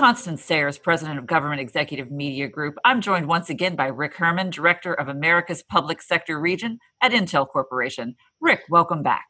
Constance 0.00 0.42
Sayers, 0.42 0.78
President 0.78 1.18
of 1.18 1.26
Government 1.26 1.60
Executive 1.60 2.10
Media 2.10 2.48
Group. 2.48 2.76
I'm 2.86 3.02
joined 3.02 3.28
once 3.28 3.50
again 3.50 3.76
by 3.76 3.88
Rick 3.88 4.14
Herman, 4.16 4.48
Director 4.48 4.94
of 4.94 5.08
America's 5.08 5.62
Public 5.62 6.00
Sector 6.00 6.40
Region 6.40 6.78
at 7.02 7.12
Intel 7.12 7.46
Corporation. 7.46 8.16
Rick, 8.40 8.62
welcome 8.70 9.02
back. 9.02 9.26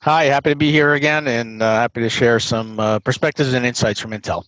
Hi, 0.00 0.24
happy 0.24 0.48
to 0.48 0.56
be 0.56 0.72
here 0.72 0.94
again 0.94 1.28
and 1.28 1.62
uh, 1.62 1.74
happy 1.74 2.00
to 2.00 2.08
share 2.08 2.40
some 2.40 2.80
uh, 2.80 2.98
perspectives 3.00 3.52
and 3.52 3.66
insights 3.66 4.00
from 4.00 4.12
Intel. 4.12 4.44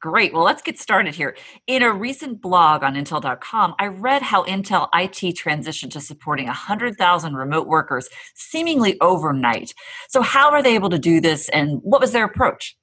Great. 0.00 0.32
Well, 0.32 0.42
let's 0.42 0.62
get 0.62 0.78
started 0.78 1.14
here. 1.14 1.36
In 1.66 1.82
a 1.82 1.92
recent 1.92 2.40
blog 2.40 2.82
on 2.82 2.94
Intel.com, 2.94 3.74
I 3.78 3.88
read 3.88 4.22
how 4.22 4.44
Intel 4.44 4.88
IT 4.94 5.36
transitioned 5.36 5.90
to 5.90 6.00
supporting 6.00 6.46
100,000 6.46 7.34
remote 7.34 7.66
workers 7.66 8.08
seemingly 8.34 8.98
overnight. 9.02 9.74
So, 10.08 10.22
how 10.22 10.50
are 10.50 10.62
they 10.62 10.74
able 10.74 10.88
to 10.88 10.98
do 10.98 11.20
this 11.20 11.50
and 11.50 11.80
what 11.82 12.00
was 12.00 12.12
their 12.12 12.24
approach? 12.24 12.74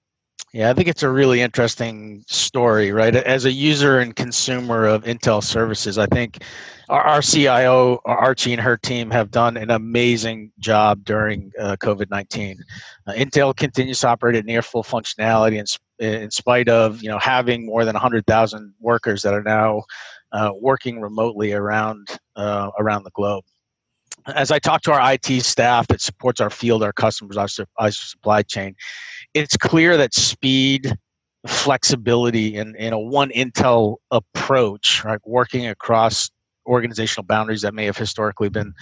Yeah, 0.53 0.69
I 0.69 0.73
think 0.73 0.89
it's 0.89 1.03
a 1.03 1.09
really 1.09 1.39
interesting 1.39 2.25
story, 2.27 2.91
right? 2.91 3.15
As 3.15 3.45
a 3.45 3.51
user 3.51 3.99
and 3.99 4.13
consumer 4.13 4.85
of 4.85 5.05
Intel 5.05 5.41
services, 5.41 5.97
I 5.97 6.07
think 6.07 6.43
our, 6.89 7.01
our 7.01 7.21
CIO, 7.21 8.01
Archie, 8.03 8.51
and 8.51 8.61
her 8.61 8.75
team 8.75 9.09
have 9.11 9.31
done 9.31 9.55
an 9.55 9.69
amazing 9.69 10.51
job 10.59 11.05
during 11.05 11.53
uh, 11.57 11.77
COVID 11.77 12.09
19. 12.09 12.61
Uh, 13.07 13.13
Intel 13.13 13.55
continues 13.55 14.01
to 14.01 14.09
operate 14.09 14.35
at 14.35 14.43
near 14.43 14.61
full 14.61 14.83
functionality 14.83 15.57
in, 15.99 16.13
in 16.13 16.31
spite 16.31 16.67
of 16.67 17.01
you 17.01 17.07
know 17.07 17.19
having 17.19 17.65
more 17.65 17.85
than 17.85 17.93
100,000 17.93 18.73
workers 18.81 19.21
that 19.21 19.33
are 19.33 19.43
now 19.43 19.83
uh, 20.33 20.51
working 20.59 20.99
remotely 20.99 21.53
around 21.53 22.19
uh, 22.35 22.71
around 22.77 23.03
the 23.05 23.11
globe 23.11 23.45
as 24.27 24.51
I 24.51 24.59
talk 24.59 24.81
to 24.83 24.91
our 24.91 25.13
IT 25.13 25.43
staff 25.43 25.87
that 25.87 26.01
supports 26.01 26.39
our 26.41 26.49
field, 26.49 26.83
our 26.83 26.93
customers, 26.93 27.37
our, 27.37 27.47
our 27.77 27.91
supply 27.91 28.43
chain, 28.43 28.75
it's 29.33 29.57
clear 29.57 29.97
that 29.97 30.13
speed, 30.13 30.93
flexibility, 31.47 32.57
and, 32.57 32.75
and 32.77 32.93
a 32.93 32.99
one 32.99 33.29
Intel 33.31 33.97
approach, 34.11 35.03
right, 35.03 35.19
working 35.25 35.67
across 35.67 36.29
organizational 36.65 37.25
boundaries 37.25 37.61
that 37.61 37.73
may 37.73 37.85
have 37.85 37.97
historically 37.97 38.49
been 38.49 38.73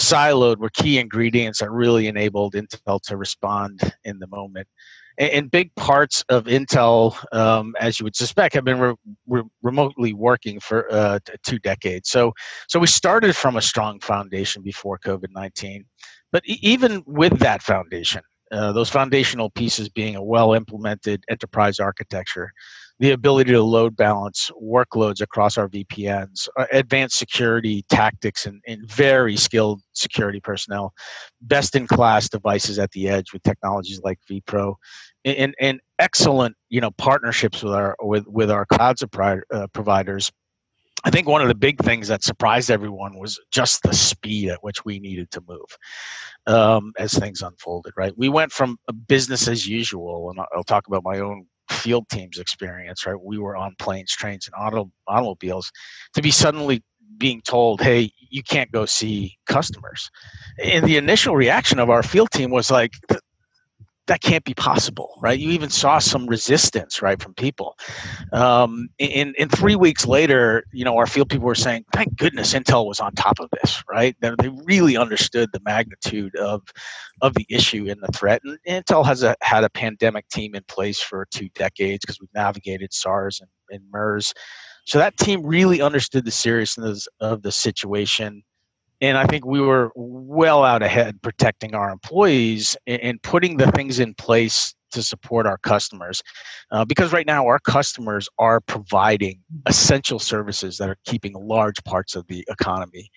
siloed, 0.00 0.58
were 0.58 0.70
key 0.70 0.98
ingredients 0.98 1.58
that 1.58 1.70
really 1.70 2.06
enabled 2.06 2.54
Intel 2.54 3.00
to 3.02 3.16
respond 3.16 3.80
in 4.04 4.18
the 4.18 4.26
moment 4.28 4.68
and 5.18 5.50
big 5.50 5.74
parts 5.74 6.24
of 6.28 6.44
Intel, 6.44 7.16
um, 7.34 7.74
as 7.80 7.98
you 7.98 8.04
would 8.04 8.14
suspect, 8.14 8.54
have 8.54 8.64
been 8.64 8.78
re- 8.78 8.94
re- 9.26 9.42
remotely 9.62 10.12
working 10.12 10.60
for 10.60 10.90
uh, 10.92 11.18
two 11.42 11.58
decades. 11.58 12.08
So, 12.08 12.32
so 12.68 12.78
we 12.78 12.86
started 12.86 13.34
from 13.34 13.56
a 13.56 13.62
strong 13.62 13.98
foundation 14.00 14.62
before 14.62 14.98
COVID 14.98 15.30
nineteen, 15.34 15.84
but 16.30 16.42
e- 16.46 16.58
even 16.62 17.02
with 17.06 17.38
that 17.40 17.62
foundation, 17.62 18.22
uh, 18.52 18.72
those 18.72 18.90
foundational 18.90 19.50
pieces 19.50 19.88
being 19.88 20.16
a 20.16 20.22
well 20.22 20.54
implemented 20.54 21.24
enterprise 21.28 21.78
architecture, 21.78 22.50
the 22.98 23.12
ability 23.12 23.52
to 23.52 23.62
load 23.62 23.96
balance 23.96 24.50
workloads 24.62 25.20
across 25.20 25.56
our 25.56 25.68
VPNs, 25.68 26.48
uh, 26.58 26.66
advanced 26.72 27.16
security 27.16 27.84
tactics, 27.88 28.46
and, 28.46 28.60
and, 28.66 28.88
very 28.90 29.36
skilled 29.36 29.80
security 29.92 30.40
personnel, 30.40 30.92
best 31.42 31.76
in 31.76 31.86
class 31.86 32.28
devices 32.28 32.78
at 32.78 32.90
the 32.92 33.08
edge 33.08 33.32
with 33.32 33.42
technologies 33.42 34.00
like 34.02 34.18
vPro, 34.30 34.74
and, 35.24 35.54
and 35.60 35.80
excellent 35.98 36.54
you 36.68 36.80
know 36.80 36.90
partnerships 36.92 37.62
with 37.62 37.74
our 37.74 37.96
with 38.00 38.26
with 38.26 38.50
our 38.50 38.64
cloud 38.66 38.96
uh, 39.52 39.66
providers 39.72 40.30
I 41.04 41.10
think 41.10 41.28
one 41.28 41.42
of 41.42 41.48
the 41.48 41.54
big 41.54 41.78
things 41.80 42.08
that 42.08 42.22
surprised 42.22 42.70
everyone 42.70 43.18
was 43.18 43.38
just 43.50 43.82
the 43.82 43.94
speed 43.94 44.50
at 44.50 44.62
which 44.62 44.84
we 44.84 44.98
needed 44.98 45.30
to 45.32 45.42
move 45.46 45.76
um, 46.46 46.92
as 46.98 47.14
things 47.14 47.42
unfolded. 47.42 47.92
Right, 47.96 48.12
we 48.16 48.28
went 48.28 48.52
from 48.52 48.78
business 49.06 49.48
as 49.48 49.66
usual, 49.66 50.30
and 50.30 50.40
I'll 50.54 50.64
talk 50.64 50.86
about 50.88 51.04
my 51.04 51.20
own 51.20 51.46
field 51.70 52.08
team's 52.10 52.38
experience. 52.38 53.06
Right, 53.06 53.20
we 53.20 53.38
were 53.38 53.56
on 53.56 53.74
planes, 53.78 54.12
trains, 54.12 54.48
and 54.48 54.54
auto, 54.60 54.90
automobiles 55.06 55.70
to 56.14 56.22
be 56.22 56.30
suddenly 56.30 56.82
being 57.16 57.40
told, 57.42 57.80
"Hey, 57.80 58.10
you 58.18 58.42
can't 58.42 58.70
go 58.72 58.84
see 58.86 59.36
customers." 59.46 60.10
And 60.62 60.84
the 60.84 60.96
initial 60.96 61.36
reaction 61.36 61.78
of 61.78 61.90
our 61.90 62.02
field 62.02 62.30
team 62.32 62.50
was 62.50 62.70
like, 62.70 62.92
that 64.08 64.22
can't 64.22 64.44
be 64.44 64.54
possible, 64.54 65.18
right? 65.20 65.38
You 65.38 65.50
even 65.50 65.70
saw 65.70 65.98
some 65.98 66.26
resistance, 66.26 67.00
right, 67.00 67.22
from 67.22 67.34
people. 67.34 67.76
Um, 68.32 68.88
in 68.98 69.34
in 69.38 69.48
three 69.48 69.76
weeks 69.76 70.06
later, 70.06 70.64
you 70.72 70.84
know, 70.84 70.96
our 70.96 71.06
field 71.06 71.28
people 71.28 71.46
were 71.46 71.54
saying, 71.54 71.84
"Thank 71.92 72.16
goodness 72.16 72.54
Intel 72.54 72.86
was 72.86 73.00
on 73.00 73.12
top 73.12 73.38
of 73.38 73.48
this," 73.60 73.82
right? 73.88 74.16
They, 74.20 74.32
they 74.40 74.48
really 74.64 74.96
understood 74.96 75.50
the 75.52 75.60
magnitude 75.64 76.34
of 76.36 76.62
of 77.22 77.34
the 77.34 77.46
issue 77.48 77.86
and 77.88 78.00
the 78.02 78.12
threat. 78.12 78.42
And 78.44 78.58
Intel 78.66 79.04
has 79.04 79.22
a, 79.22 79.36
had 79.42 79.64
a 79.64 79.70
pandemic 79.70 80.28
team 80.30 80.54
in 80.54 80.64
place 80.68 81.00
for 81.00 81.26
two 81.30 81.48
decades 81.54 82.00
because 82.00 82.20
we've 82.20 82.28
navigated 82.34 82.92
SARS 82.92 83.40
and, 83.40 83.50
and 83.70 83.82
MERS. 83.92 84.32
So 84.86 84.98
that 84.98 85.18
team 85.18 85.44
really 85.44 85.82
understood 85.82 86.24
the 86.24 86.30
seriousness 86.30 87.06
of 87.20 87.42
the 87.42 87.52
situation 87.52 88.42
and 89.00 89.16
I 89.16 89.26
think 89.26 89.46
we 89.46 89.60
were 89.60 89.90
well 89.94 90.64
out 90.64 90.82
ahead 90.82 91.20
protecting 91.22 91.74
our 91.74 91.90
employees 91.90 92.76
and, 92.86 93.22
putting 93.22 93.56
the 93.56 93.70
things 93.72 93.98
in 94.00 94.14
place 94.14 94.74
to 94.92 95.02
support 95.02 95.46
our 95.46 95.58
customers. 95.58 96.22
Uh, 96.70 96.84
because 96.84 97.12
right 97.12 97.26
now, 97.26 97.46
our 97.46 97.58
customers 97.58 98.28
are 98.38 98.60
providing 98.60 99.40
essential 99.66 100.18
services 100.18 100.78
that 100.78 100.88
are 100.88 100.98
keeping 101.04 101.34
large 101.34 101.82
parts 101.84 102.16
of 102.16 102.26
the 102.26 102.44
economy 102.48 103.10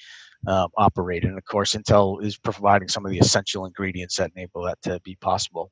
uh. 0.78 1.24
And 1.24 1.38
of 1.38 1.46
course, 1.46 1.74
Intel 1.74 2.24
is 2.24 2.38
providing 2.38 2.88
some 2.88 3.06
of 3.06 3.12
the 3.12 3.20
essential 3.20 3.66
ingredients 3.66 4.18
that 4.18 4.32
enable 4.36 4.64
that 4.64 4.82
to 4.84 5.00
be 5.04 5.16
possible 5.22 5.72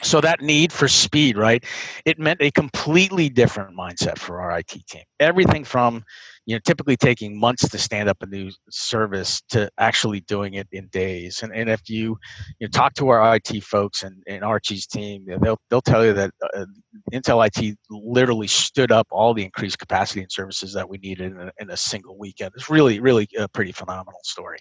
so 0.00 0.20
that 0.20 0.40
need 0.40 0.72
for 0.72 0.88
speed 0.88 1.36
right 1.36 1.64
it 2.04 2.18
meant 2.18 2.40
a 2.40 2.50
completely 2.52 3.28
different 3.28 3.76
mindset 3.76 4.18
for 4.18 4.40
our 4.40 4.50
it 4.50 4.80
team 4.88 5.02
everything 5.20 5.64
from 5.64 6.02
you 6.46 6.54
know 6.54 6.60
typically 6.64 6.96
taking 6.96 7.38
months 7.38 7.68
to 7.68 7.78
stand 7.78 8.08
up 8.08 8.16
a 8.22 8.26
new 8.26 8.50
service 8.70 9.42
to 9.48 9.70
actually 9.78 10.20
doing 10.20 10.54
it 10.54 10.66
in 10.72 10.86
days. 10.88 11.42
And, 11.42 11.54
and 11.54 11.70
if 11.70 11.88
you 11.88 12.16
you 12.58 12.66
know, 12.66 12.68
talk 12.68 12.94
to 12.94 13.08
our 13.08 13.20
it 13.22 13.60
folks 13.60 14.02
and, 14.02 14.22
and 14.26 14.42
archie's 14.42 14.86
team 14.86 15.26
they'll, 15.40 15.58
they'll 15.70 15.80
tell 15.80 16.04
you 16.04 16.12
that 16.14 16.32
uh, 16.54 16.66
intel 17.12 17.44
it 17.44 17.76
literally 17.90 18.46
stood 18.46 18.92
up 18.92 19.06
all 19.10 19.34
the 19.34 19.44
increased 19.44 19.78
capacity 19.78 20.20
and 20.20 20.32
services 20.32 20.72
that 20.72 20.88
we 20.88 20.98
needed 20.98 21.32
in 21.32 21.40
a, 21.40 21.52
in 21.60 21.70
a 21.70 21.76
single 21.76 22.18
weekend. 22.18 22.52
It's 22.56 22.70
really 22.70 23.00
really 23.00 23.28
a 23.38 23.48
pretty 23.48 23.72
phenomenal 23.72 24.20
story 24.24 24.58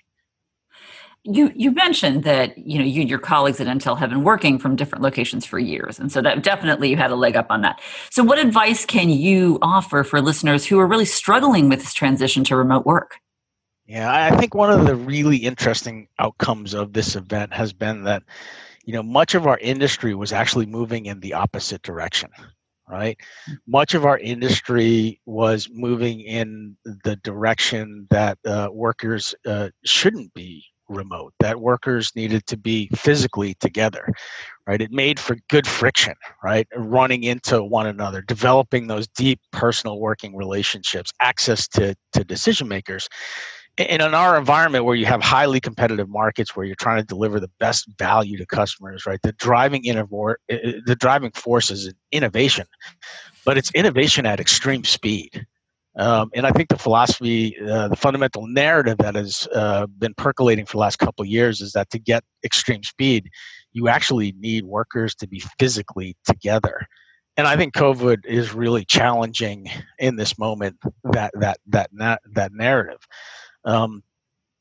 you 1.23 1.51
you 1.55 1.71
mentioned 1.71 2.23
that 2.23 2.57
you 2.57 2.79
know 2.79 2.85
you 2.85 3.01
and 3.01 3.09
your 3.09 3.19
colleagues 3.19 3.59
at 3.59 3.67
Intel 3.67 3.97
have 3.97 4.09
been 4.09 4.23
working 4.23 4.57
from 4.57 4.75
different 4.75 5.03
locations 5.03 5.45
for 5.45 5.59
years, 5.59 5.99
and 5.99 6.11
so 6.11 6.21
that 6.21 6.43
definitely 6.43 6.89
you 6.89 6.97
had 6.97 7.11
a 7.11 7.15
leg 7.15 7.35
up 7.35 7.47
on 7.49 7.61
that. 7.61 7.79
So, 8.09 8.23
what 8.23 8.39
advice 8.39 8.85
can 8.85 9.09
you 9.09 9.59
offer 9.61 10.03
for 10.03 10.19
listeners 10.19 10.65
who 10.65 10.79
are 10.79 10.87
really 10.87 11.05
struggling 11.05 11.69
with 11.69 11.79
this 11.79 11.93
transition 11.93 12.43
to 12.45 12.55
remote 12.55 12.85
work? 12.85 13.17
Yeah, 13.85 14.11
I 14.11 14.35
think 14.37 14.55
one 14.55 14.71
of 14.71 14.85
the 14.87 14.95
really 14.95 15.37
interesting 15.37 16.07
outcomes 16.17 16.73
of 16.73 16.93
this 16.93 17.15
event 17.15 17.53
has 17.53 17.71
been 17.71 18.03
that 18.05 18.23
you 18.85 18.93
know 18.93 19.03
much 19.03 19.35
of 19.35 19.45
our 19.45 19.59
industry 19.59 20.15
was 20.15 20.33
actually 20.33 20.65
moving 20.65 21.05
in 21.05 21.19
the 21.19 21.33
opposite 21.33 21.81
direction 21.83 22.29
right? 22.89 23.17
Much 23.67 23.93
of 23.93 24.05
our 24.05 24.17
industry 24.17 25.21
was 25.25 25.69
moving 25.71 26.19
in 26.19 26.75
the 26.83 27.15
direction 27.23 28.05
that 28.09 28.37
uh, 28.45 28.67
workers 28.69 29.33
uh, 29.45 29.69
shouldn't 29.85 30.33
be 30.33 30.65
remote 30.91 31.33
that 31.39 31.61
workers 31.61 32.11
needed 32.15 32.45
to 32.47 32.57
be 32.57 32.87
physically 32.95 33.55
together 33.55 34.07
right? 34.67 34.81
It 34.81 34.91
made 34.91 35.19
for 35.19 35.37
good 35.49 35.67
friction 35.67 36.13
right? 36.43 36.67
Running 36.75 37.23
into 37.23 37.63
one 37.63 37.87
another 37.87 38.21
developing 38.21 38.87
those 38.87 39.07
deep 39.07 39.39
personal 39.51 39.99
working 39.99 40.35
relationships 40.35 41.11
access 41.21 41.67
to, 41.69 41.95
to 42.13 42.23
decision 42.23 42.67
makers. 42.67 43.09
And 43.77 44.01
in 44.01 44.13
our 44.13 44.37
environment 44.37 44.85
where 44.85 44.95
you 44.95 45.05
have 45.05 45.21
highly 45.23 45.59
competitive 45.59 46.09
markets 46.09 46.55
where 46.55 46.65
you're 46.65 46.75
trying 46.75 47.01
to 47.01 47.05
deliver 47.05 47.39
the 47.39 47.49
best 47.59 47.87
value 47.97 48.37
to 48.37 48.45
customers 48.45 49.05
right 49.05 49.19
the 49.23 49.31
driving 49.33 49.83
innovor- 49.83 50.35
eh, 50.49 50.57
eh, 50.63 50.71
the 50.85 50.95
driving 50.95 51.31
force 51.31 51.71
is 51.71 51.93
innovation 52.11 52.65
but 53.45 53.57
it's 53.57 53.71
innovation 53.71 54.25
at 54.25 54.39
extreme 54.39 54.83
speed 54.83 55.47
um, 55.97 56.29
and 56.33 56.47
I 56.47 56.51
think 56.51 56.69
the 56.69 56.77
philosophy, 56.77 57.57
uh, 57.59 57.89
the 57.89 57.95
fundamental 57.95 58.47
narrative 58.47 58.97
that 58.99 59.15
has 59.15 59.47
uh, 59.53 59.87
been 59.87 60.13
percolating 60.13 60.65
for 60.65 60.73
the 60.73 60.79
last 60.79 60.99
couple 60.99 61.23
of 61.23 61.27
years 61.27 61.59
is 61.61 61.73
that 61.73 61.89
to 61.89 61.99
get 61.99 62.23
extreme 62.45 62.83
speed, 62.83 63.29
you 63.73 63.87
actually 63.87 64.33
need 64.39 64.65
workers 64.65 65.15
to 65.15 65.27
be 65.27 65.41
physically 65.59 66.15
together. 66.25 66.87
And 67.37 67.47
I 67.47 67.57
think 67.57 67.73
COVID 67.73 68.25
is 68.25 68.53
really 68.53 68.85
challenging 68.85 69.67
in 69.99 70.15
this 70.15 70.37
moment 70.37 70.77
that 71.11 71.31
that 71.35 71.57
that 71.67 71.89
na- 71.93 72.17
that 72.33 72.51
narrative. 72.53 72.99
Um, 73.63 74.03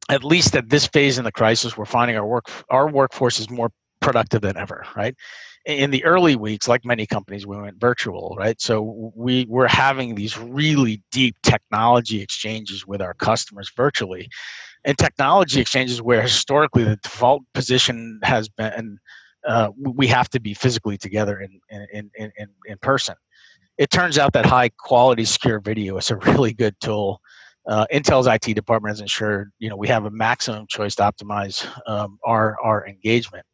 at 0.08 0.24
least 0.24 0.56
at 0.56 0.68
this 0.68 0.86
phase 0.86 1.18
in 1.18 1.24
the 1.24 1.32
crisis, 1.32 1.76
we're 1.76 1.84
finding 1.84 2.16
our 2.16 2.26
work 2.26 2.50
our 2.70 2.88
workforce 2.88 3.38
is 3.38 3.50
more 3.50 3.70
productive 4.00 4.42
than 4.42 4.56
ever. 4.56 4.84
Right, 4.96 5.14
in 5.66 5.90
the 5.90 6.04
early 6.04 6.36
weeks, 6.36 6.68
like 6.68 6.84
many 6.84 7.06
companies, 7.06 7.46
we 7.46 7.56
went 7.56 7.80
virtual, 7.80 8.34
right? 8.38 8.60
So 8.60 9.12
we 9.14 9.46
were 9.48 9.68
having 9.68 10.14
these 10.14 10.38
really 10.38 11.02
deep 11.12 11.36
technology 11.42 12.22
exchanges 12.22 12.86
with 12.86 13.02
our 13.02 13.14
customers 13.14 13.70
virtually. 13.76 14.28
And 14.84 14.96
technology 14.96 15.60
exchanges 15.60 16.00
where 16.00 16.22
historically 16.22 16.84
the 16.84 16.96
default 16.96 17.42
position 17.52 18.20
has 18.22 18.48
been 18.48 18.98
uh, 19.46 19.70
we 19.78 20.06
have 20.06 20.28
to 20.28 20.40
be 20.40 20.52
physically 20.52 20.98
together 20.98 21.40
in, 21.40 21.60
in, 21.70 22.10
in, 22.18 22.32
in, 22.36 22.48
in 22.66 22.78
person. 22.78 23.14
it 23.78 23.90
turns 23.90 24.18
out 24.18 24.34
that 24.34 24.44
high 24.44 24.68
quality 24.68 25.24
secure 25.24 25.60
video 25.60 25.96
is 25.96 26.10
a 26.10 26.16
really 26.16 26.52
good 26.52 26.74
tool. 26.80 27.20
Uh, 27.66 27.86
Intel's 27.92 28.26
IT 28.26 28.54
department 28.54 28.90
has 28.90 29.00
ensured 29.00 29.50
you 29.58 29.68
know 29.68 29.76
we 29.76 29.88
have 29.88 30.04
a 30.04 30.10
maximum 30.10 30.66
choice 30.68 30.94
to 30.96 31.02
optimize 31.02 31.66
um, 31.88 32.18
our 32.24 32.56
our 32.62 32.86
engagement. 32.86 33.44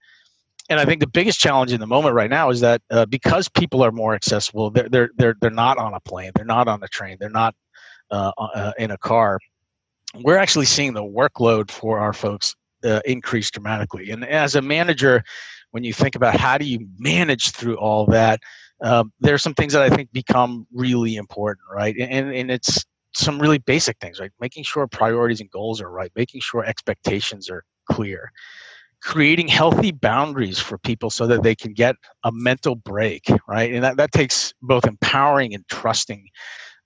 And 0.68 0.80
I 0.80 0.84
think 0.84 1.00
the 1.00 1.06
biggest 1.06 1.38
challenge 1.38 1.72
in 1.72 1.80
the 1.80 1.86
moment 1.86 2.14
right 2.14 2.30
now 2.30 2.50
is 2.50 2.60
that 2.60 2.82
uh, 2.90 3.06
because 3.06 3.48
people 3.48 3.82
are 3.82 3.92
more 3.92 4.14
accessible, 4.14 4.70
they're, 4.70 4.88
they're 4.88 5.10
they're 5.16 5.36
they're 5.40 5.50
not 5.50 5.78
on 5.78 5.94
a 5.94 6.00
plane, 6.00 6.32
they're 6.34 6.44
not 6.44 6.68
on 6.68 6.82
a 6.82 6.88
train, 6.88 7.16
they're 7.20 7.30
not 7.30 7.54
uh, 8.10 8.32
uh 8.38 8.72
in 8.78 8.90
a 8.90 8.98
car. 8.98 9.38
We're 10.22 10.38
actually 10.38 10.66
seeing 10.66 10.94
the 10.94 11.04
workload 11.04 11.70
for 11.70 11.98
our 11.98 12.12
folks 12.12 12.54
uh, 12.84 13.00
increase 13.04 13.50
dramatically. 13.50 14.10
And 14.10 14.24
as 14.24 14.54
a 14.54 14.62
manager, 14.62 15.22
when 15.70 15.84
you 15.84 15.92
think 15.92 16.16
about 16.16 16.38
how 16.38 16.58
do 16.58 16.64
you 16.64 16.86
manage 16.98 17.50
through 17.50 17.76
all 17.76 18.06
that, 18.06 18.40
um, 18.82 19.12
there 19.20 19.34
are 19.34 19.38
some 19.38 19.54
things 19.54 19.72
that 19.72 19.82
I 19.82 19.90
think 19.90 20.12
become 20.12 20.66
really 20.72 21.16
important, 21.16 21.64
right? 21.72 21.94
And 21.98 22.34
and 22.34 22.50
it's 22.50 22.84
some 23.14 23.40
really 23.40 23.58
basic 23.58 23.98
things, 23.98 24.20
right? 24.20 24.30
Making 24.40 24.64
sure 24.64 24.86
priorities 24.86 25.40
and 25.40 25.50
goals 25.50 25.80
are 25.80 25.90
right, 25.90 26.12
making 26.14 26.40
sure 26.40 26.64
expectations 26.64 27.48
are 27.48 27.64
clear, 27.90 28.30
creating 29.02 29.48
healthy 29.48 29.92
boundaries 29.92 30.58
for 30.58 30.78
people 30.78 31.10
so 31.10 31.26
that 31.26 31.42
they 31.42 31.54
can 31.54 31.72
get 31.72 31.96
a 32.24 32.32
mental 32.32 32.74
break, 32.74 33.22
right? 33.48 33.72
And 33.72 33.84
that, 33.84 33.96
that 33.96 34.12
takes 34.12 34.54
both 34.62 34.86
empowering 34.86 35.54
and 35.54 35.66
trusting 35.68 36.28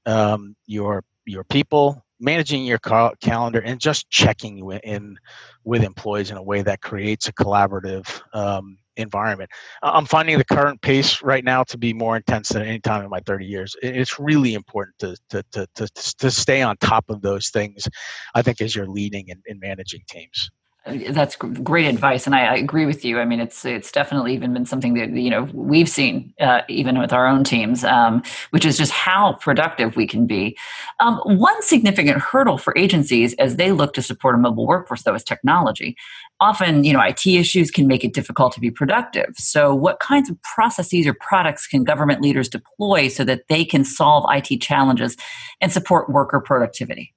um, 0.07 0.57
your 0.67 1.05
your 1.27 1.45
people, 1.45 2.03
managing 2.19 2.65
your 2.65 2.79
cal- 2.79 3.15
calendar, 3.21 3.61
and 3.61 3.81
just 3.81 4.11
checking 4.11 4.59
in 4.83 5.17
with 5.65 5.85
employees 5.85 6.31
in 6.31 6.37
a 6.37 6.43
way 6.43 6.63
that 6.63 6.81
creates 6.81 7.29
a 7.29 7.33
collaborative 7.33 8.21
um, 8.35 8.79
environment. 8.97 9.51
I'm 9.83 10.07
finding 10.07 10.39
the 10.39 10.45
current 10.45 10.81
pace 10.83 11.23
right 11.23 11.45
now 11.45 11.63
to 11.65 11.79
be 11.79 11.93
more 11.93 12.17
intense 12.17 12.49
than 12.49 12.63
any 12.63 12.81
time 12.81 13.05
in 13.05 13.11
my 13.11 13.21
30 13.21 13.47
years. 13.47 13.77
It's 13.83 14.19
really 14.19 14.55
important 14.55 14.99
to 15.01 15.17
to 15.31 15.45
to 15.53 15.67
to, 15.75 16.15
to 16.19 16.31
stay 16.31 16.63
on 16.63 16.77
top 16.79 17.09
of 17.09 17.23
those 17.23 17.51
things. 17.51 17.87
I 18.35 18.43
think 18.43 18.61
as 18.61 18.75
you're 18.75 18.89
leading 18.89 19.31
and, 19.31 19.43
and 19.47 19.61
managing 19.61 20.03
teams 20.09 20.51
that's 20.87 21.37
great 21.37 21.87
advice 21.87 22.27
and 22.27 22.35
I, 22.35 22.47
I, 22.47 22.55
agree 22.57 22.87
with 22.87 23.05
you. 23.05 23.21
I 23.21 23.27
mean 23.27 23.39
it's 23.39 23.67
it's 23.67 23.93
definitely 23.93 24.33
even 24.33 24.55
been 24.55 24.65
something 24.65 24.95
that 24.95 25.11
you 25.11 25.29
know 25.29 25.43
we've 25.53 25.89
seen 25.89 26.33
uh, 26.41 26.63
even 26.69 26.99
with 26.99 27.13
our 27.13 27.27
own 27.27 27.45
teams 27.45 27.85
um, 27.85 28.23
which 28.51 28.65
is 28.65 28.79
just 28.79 28.91
how 28.91 29.35
productive 29.35 29.95
we 29.95 30.07
can 30.07 30.27
be. 30.27 30.57
Um, 30.99 31.19
one 31.25 31.63
significant 31.63 32.19
hurdle 32.19 32.57
for 32.57 32.77
agencies 32.79 33.35
as 33.35 33.57
they 33.57 33.73
look 33.73 33.93
to 33.95 34.03
support 34.03 34.35
a 34.35 34.39
mobile 34.39 34.67
workforce 34.67 35.03
though 35.03 35.15
is 35.15 35.23
technology. 35.23 35.97
Often 36.41 36.85
you 36.85 36.95
know 36.95 37.01
it 37.01 37.27
issues 37.27 37.71
can 37.71 37.87
make 37.87 38.03
it 38.03 38.15
difficult 38.15 38.53
to 38.55 38.61
be 38.61 38.71
productive. 38.71 39.35
So 39.37 39.75
what 39.75 40.01
kinds 40.01 40.31
of 40.31 40.41
processes 40.43 41.07
or 41.07 41.15
products 41.15 41.67
can 41.67 41.85
government 41.85 42.23
leaders 42.23 42.49
deploy 42.49 43.09
so 43.09 43.23
that 43.25 43.49
they 43.49 43.67
can 43.67 43.85
solve 43.85 44.25
it 44.31 44.61
challenges 44.61 45.17
and 45.61 45.71
support 45.71 46.09
worker 46.09 46.41
productivity? 46.41 47.13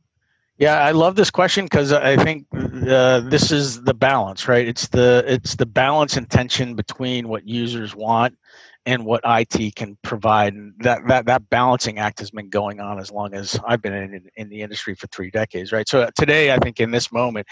Yeah, 0.57 0.83
I 0.83 0.91
love 0.91 1.15
this 1.15 1.31
question 1.31 1.65
because 1.65 1.91
I 1.91 2.15
think 2.15 2.45
uh, 2.87 3.21
this 3.21 3.51
is 3.51 3.81
the 3.83 3.93
balance, 3.93 4.47
right? 4.47 4.67
It's 4.67 4.87
the 4.87 5.23
it's 5.27 5.55
the 5.55 5.65
balance 5.65 6.17
and 6.17 6.29
tension 6.29 6.75
between 6.75 7.27
what 7.27 7.47
users 7.47 7.95
want 7.95 8.37
and 8.85 9.05
what 9.05 9.21
IT 9.23 9.75
can 9.75 9.97
provide, 10.03 10.53
and 10.53 10.73
that 10.79 11.01
that 11.07 11.25
that 11.25 11.49
balancing 11.49 11.99
act 11.99 12.19
has 12.19 12.31
been 12.31 12.49
going 12.49 12.79
on 12.79 12.99
as 12.99 13.11
long 13.11 13.33
as 13.33 13.59
I've 13.65 13.81
been 13.81 13.93
in 13.93 14.29
in 14.35 14.49
the 14.49 14.61
industry 14.61 14.95
for 14.95 15.07
three 15.07 15.31
decades, 15.31 15.71
right? 15.71 15.87
So 15.87 16.09
today, 16.17 16.51
I 16.51 16.57
think 16.57 16.79
in 16.79 16.91
this 16.91 17.11
moment, 17.11 17.47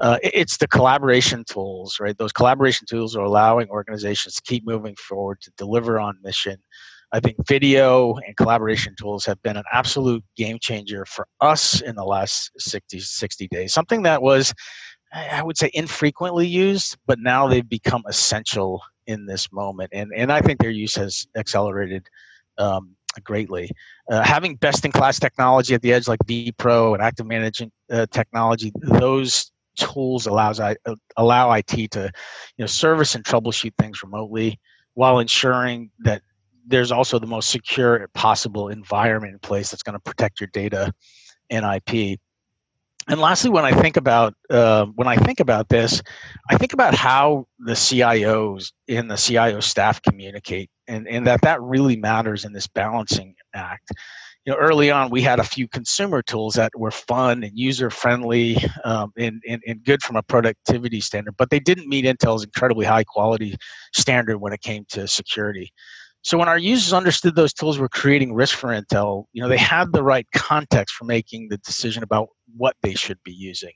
uh, 0.00 0.18
it's 0.22 0.56
the 0.56 0.68
collaboration 0.68 1.44
tools, 1.44 1.98
right? 2.00 2.16
Those 2.16 2.32
collaboration 2.32 2.86
tools 2.86 3.16
are 3.16 3.24
allowing 3.24 3.68
organizations 3.70 4.34
to 4.36 4.42
keep 4.42 4.66
moving 4.66 4.94
forward 4.96 5.40
to 5.42 5.52
deliver 5.56 5.98
on 5.98 6.18
mission 6.22 6.58
I 7.12 7.20
think 7.20 7.36
video 7.46 8.14
and 8.16 8.36
collaboration 8.36 8.94
tools 8.98 9.24
have 9.24 9.40
been 9.42 9.56
an 9.56 9.64
absolute 9.72 10.22
game 10.36 10.58
changer 10.60 11.04
for 11.06 11.26
us 11.40 11.80
in 11.80 11.96
the 11.96 12.04
last 12.04 12.50
60, 12.58 13.00
60 13.00 13.48
days. 13.48 13.72
Something 13.72 14.02
that 14.02 14.20
was, 14.20 14.52
I 15.12 15.42
would 15.42 15.56
say, 15.56 15.70
infrequently 15.72 16.46
used, 16.46 16.98
but 17.06 17.18
now 17.18 17.48
they've 17.48 17.68
become 17.68 18.02
essential 18.06 18.82
in 19.06 19.24
this 19.24 19.50
moment. 19.52 19.90
And, 19.92 20.12
and 20.14 20.30
I 20.30 20.40
think 20.40 20.60
their 20.60 20.70
use 20.70 20.94
has 20.96 21.26
accelerated 21.36 22.06
um, 22.58 22.94
greatly. 23.24 23.70
Uh, 24.10 24.22
having 24.22 24.56
best 24.56 24.84
in 24.84 24.92
class 24.92 25.18
technology 25.18 25.74
at 25.74 25.82
the 25.82 25.92
edge 25.92 26.08
like 26.08 26.20
vPro 26.26 26.92
and 26.92 27.02
active 27.02 27.26
management 27.26 27.72
uh, 27.90 28.06
technology, 28.10 28.70
those 28.82 29.50
tools 29.76 30.26
allows 30.26 30.60
I, 30.60 30.76
allow 31.16 31.52
IT 31.52 31.90
to 31.92 32.10
you 32.56 32.62
know 32.62 32.66
service 32.66 33.14
and 33.14 33.24
troubleshoot 33.24 33.72
things 33.78 34.02
remotely 34.02 34.58
while 34.94 35.20
ensuring 35.20 35.90
that 36.00 36.22
there's 36.68 36.92
also 36.92 37.18
the 37.18 37.26
most 37.26 37.50
secure 37.50 38.08
possible 38.14 38.68
environment 38.68 39.32
in 39.32 39.38
place 39.40 39.70
that's 39.70 39.82
going 39.82 39.94
to 39.94 40.00
protect 40.00 40.40
your 40.40 40.48
data 40.52 40.92
and 41.50 41.64
IP. 41.64 42.18
And 43.08 43.20
lastly, 43.20 43.48
when 43.48 43.64
I 43.64 43.72
think 43.72 43.96
about 43.96 44.34
uh, 44.50 44.84
when 44.94 45.08
I 45.08 45.16
think 45.16 45.40
about 45.40 45.70
this, 45.70 46.02
I 46.50 46.58
think 46.58 46.74
about 46.74 46.94
how 46.94 47.46
the 47.58 47.72
CIOs 47.72 48.72
in 48.86 49.08
the 49.08 49.16
CIO 49.16 49.60
staff 49.60 50.02
communicate, 50.02 50.68
and, 50.86 51.08
and 51.08 51.26
that 51.26 51.40
that 51.40 51.60
really 51.62 51.96
matters 51.96 52.44
in 52.44 52.52
this 52.52 52.66
balancing 52.66 53.34
act. 53.54 53.92
You 54.44 54.52
know, 54.52 54.58
early 54.58 54.90
on, 54.90 55.10
we 55.10 55.22
had 55.22 55.40
a 55.40 55.44
few 55.44 55.68
consumer 55.68 56.20
tools 56.22 56.54
that 56.54 56.72
were 56.76 56.90
fun 56.90 57.44
and 57.44 57.58
user 57.58 57.90
friendly 57.90 58.56
um, 58.84 59.12
and, 59.16 59.42
and, 59.46 59.62
and 59.66 59.84
good 59.84 60.02
from 60.02 60.16
a 60.16 60.22
productivity 60.22 61.00
standard, 61.00 61.34
but 61.36 61.50
they 61.50 61.60
didn't 61.60 61.88
meet 61.88 62.06
Intel's 62.06 62.44
incredibly 62.44 62.86
high 62.86 63.04
quality 63.04 63.56
standard 63.94 64.38
when 64.38 64.52
it 64.52 64.62
came 64.62 64.86
to 64.88 65.06
security. 65.06 65.70
So 66.22 66.36
when 66.36 66.48
our 66.48 66.58
users 66.58 66.92
understood 66.92 67.36
those 67.36 67.52
tools 67.52 67.78
were 67.78 67.88
creating 67.88 68.34
risk 68.34 68.56
for 68.56 68.68
Intel, 68.68 69.24
you 69.32 69.42
know, 69.42 69.48
they 69.48 69.56
had 69.56 69.92
the 69.92 70.02
right 70.02 70.26
context 70.34 70.94
for 70.94 71.04
making 71.04 71.48
the 71.48 71.58
decision 71.58 72.02
about 72.02 72.28
what 72.56 72.76
they 72.82 72.94
should 72.94 73.18
be 73.24 73.32
using. 73.32 73.72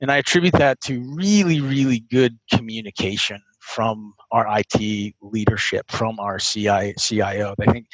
And 0.00 0.10
I 0.10 0.16
attribute 0.16 0.54
that 0.54 0.80
to 0.82 1.00
really, 1.14 1.60
really 1.60 2.00
good 2.10 2.38
communication 2.52 3.40
from 3.60 4.14
our 4.32 4.46
IT 4.58 5.14
leadership, 5.22 5.90
from 5.90 6.18
our 6.18 6.38
CI, 6.38 6.94
CIO. 6.98 7.54
I 7.60 7.72
think 7.72 7.86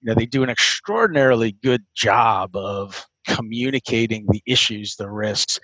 you 0.00 0.08
know, 0.08 0.14
they 0.14 0.26
do 0.26 0.42
an 0.42 0.50
extraordinarily 0.50 1.52
good 1.62 1.84
job 1.94 2.56
of 2.56 3.06
communicating 3.26 4.26
the 4.28 4.42
issues, 4.46 4.96
the 4.96 5.08
risks, 5.08 5.60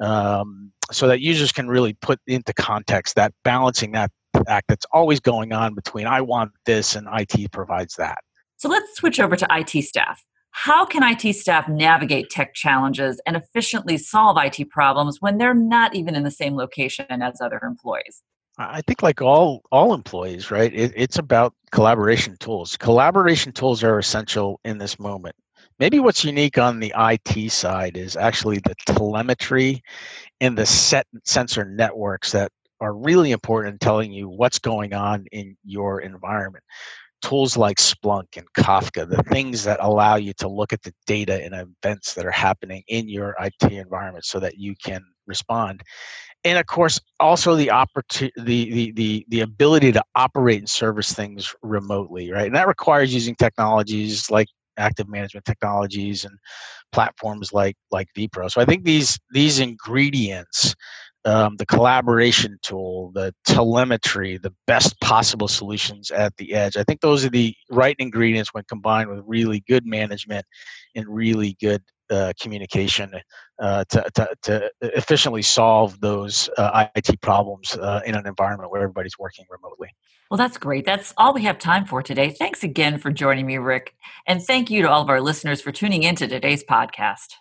um, 0.00 0.72
so 0.92 1.08
that 1.08 1.20
users 1.20 1.52
can 1.52 1.68
really 1.68 1.94
put 1.94 2.20
into 2.26 2.52
context 2.54 3.16
that 3.16 3.32
balancing 3.44 3.92
that 3.92 4.10
act 4.48 4.68
that's 4.68 4.86
always 4.92 5.20
going 5.20 5.52
on 5.52 5.74
between 5.74 6.06
I 6.06 6.20
want 6.20 6.52
this 6.66 6.96
and 6.96 7.06
IT 7.12 7.52
provides 7.52 7.96
that. 7.96 8.18
So 8.56 8.68
let's 8.68 8.94
switch 8.96 9.20
over 9.20 9.36
to 9.36 9.46
IT 9.50 9.82
staff. 9.84 10.22
How 10.52 10.84
can 10.84 11.02
IT 11.02 11.34
staff 11.34 11.68
navigate 11.68 12.28
tech 12.28 12.54
challenges 12.54 13.20
and 13.24 13.36
efficiently 13.36 13.96
solve 13.96 14.36
IT 14.38 14.68
problems 14.70 15.18
when 15.20 15.38
they're 15.38 15.54
not 15.54 15.94
even 15.94 16.14
in 16.14 16.24
the 16.24 16.30
same 16.30 16.56
location 16.56 17.06
as 17.08 17.40
other 17.40 17.60
employees? 17.62 18.22
I 18.58 18.82
think, 18.82 19.02
like 19.02 19.22
all 19.22 19.62
all 19.72 19.94
employees, 19.94 20.50
right? 20.50 20.72
It, 20.74 20.92
it's 20.94 21.18
about 21.18 21.54
collaboration 21.70 22.36
tools. 22.40 22.76
Collaboration 22.76 23.52
tools 23.52 23.82
are 23.82 23.98
essential 23.98 24.60
in 24.64 24.76
this 24.76 24.98
moment. 24.98 25.36
Maybe 25.78 25.98
what's 25.98 26.24
unique 26.24 26.58
on 26.58 26.78
the 26.78 26.92
IT 26.98 27.50
side 27.52 27.96
is 27.96 28.16
actually 28.16 28.58
the 28.58 28.74
telemetry 28.86 29.82
and 30.40 30.58
the 30.58 30.66
set 30.66 31.06
sensor 31.24 31.64
networks 31.64 32.32
that 32.32 32.52
are 32.80 32.94
really 32.94 33.32
important 33.32 33.74
in 33.74 33.78
telling 33.78 34.12
you 34.12 34.28
what's 34.28 34.58
going 34.58 34.92
on 34.94 35.26
in 35.32 35.56
your 35.64 36.00
environment. 36.00 36.64
Tools 37.22 37.56
like 37.56 37.76
Splunk 37.76 38.36
and 38.36 38.46
Kafka, 38.56 39.08
the 39.08 39.22
things 39.24 39.62
that 39.64 39.78
allow 39.82 40.16
you 40.16 40.32
to 40.38 40.48
look 40.48 40.72
at 40.72 40.82
the 40.82 40.92
data 41.06 41.44
and 41.44 41.54
events 41.54 42.14
that 42.14 42.24
are 42.24 42.30
happening 42.30 42.82
in 42.88 43.08
your 43.08 43.36
IT 43.40 43.70
environment 43.70 44.24
so 44.24 44.40
that 44.40 44.56
you 44.56 44.74
can 44.82 45.02
respond. 45.26 45.82
And 46.44 46.58
of 46.58 46.64
course, 46.64 46.98
also 47.20 47.54
the 47.54 47.70
opportunity, 47.70 48.32
the, 48.38 48.72
the, 48.72 48.92
the, 48.92 49.26
the 49.28 49.40
ability 49.42 49.92
to 49.92 50.02
operate 50.14 50.60
and 50.60 50.70
service 50.70 51.12
things 51.12 51.54
remotely, 51.62 52.30
right? 52.30 52.46
And 52.46 52.56
that 52.56 52.66
requires 52.66 53.12
using 53.12 53.34
technologies 53.34 54.30
like 54.30 54.48
active 54.78 55.08
management 55.08 55.44
technologies 55.44 56.24
and 56.24 56.36
platforms 56.92 57.52
like 57.52 57.76
like 57.90 58.08
vPro. 58.16 58.50
So 58.50 58.60
I 58.60 58.64
think 58.64 58.84
these 58.84 59.18
these 59.32 59.60
ingredients 59.60 60.74
um, 61.24 61.56
the 61.56 61.66
collaboration 61.66 62.58
tool, 62.62 63.12
the 63.14 63.34
telemetry, 63.44 64.38
the 64.38 64.54
best 64.66 64.98
possible 65.00 65.48
solutions 65.48 66.10
at 66.10 66.36
the 66.36 66.54
edge. 66.54 66.76
I 66.76 66.84
think 66.84 67.00
those 67.00 67.24
are 67.24 67.30
the 67.30 67.54
right 67.70 67.96
ingredients 67.98 68.54
when 68.54 68.64
combined 68.68 69.10
with 69.10 69.22
really 69.26 69.62
good 69.68 69.84
management 69.86 70.46
and 70.94 71.06
really 71.08 71.56
good 71.60 71.82
uh, 72.10 72.32
communication 72.40 73.12
uh, 73.60 73.84
to, 73.88 74.04
to, 74.14 74.28
to, 74.42 74.70
efficiently 74.80 75.42
solve 75.42 76.00
those 76.00 76.48
uh, 76.58 76.86
IT 76.96 77.20
problems 77.20 77.76
uh, 77.76 78.00
in 78.04 78.16
an 78.16 78.26
environment 78.26 78.70
where 78.70 78.82
everybody's 78.82 79.16
working 79.18 79.44
remotely. 79.48 79.88
Well, 80.30 80.38
that's 80.38 80.58
great. 80.58 80.84
That's 80.84 81.12
all 81.16 81.34
we 81.34 81.42
have 81.42 81.58
time 81.58 81.84
for 81.84 82.02
today. 82.02 82.30
Thanks 82.30 82.62
again 82.62 82.98
for 82.98 83.10
joining 83.12 83.46
me, 83.46 83.58
Rick. 83.58 83.94
And 84.26 84.42
thank 84.42 84.70
you 84.70 84.82
to 84.82 84.90
all 84.90 85.02
of 85.02 85.08
our 85.08 85.20
listeners 85.20 85.60
for 85.60 85.72
tuning 85.72 86.02
in 86.02 86.16
to 86.16 86.26
today's 86.26 86.64
podcast. 86.64 87.34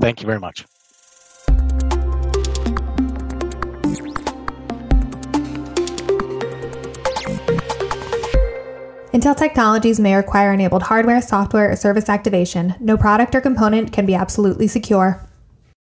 Thank 0.00 0.20
you 0.20 0.26
very 0.26 0.40
much. 0.40 0.64
Intel 9.14 9.36
technologies 9.36 10.00
may 10.00 10.16
require 10.16 10.52
enabled 10.52 10.82
hardware, 10.82 11.22
software, 11.22 11.70
or 11.70 11.76
service 11.76 12.08
activation. 12.08 12.74
No 12.80 12.96
product 12.96 13.32
or 13.36 13.40
component 13.40 13.92
can 13.92 14.06
be 14.06 14.14
absolutely 14.16 14.66
secure. 14.66 15.23